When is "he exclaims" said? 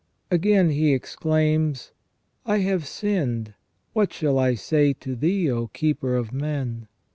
0.71-1.91